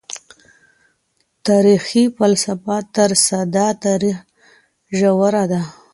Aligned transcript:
تاريخي 1.47 2.03
فلسفه 2.17 2.75
تر 2.95 3.11
ساده 3.27 3.65
تاريخ 3.85 4.17
ژوره 4.97 5.43
ده. 5.51 5.61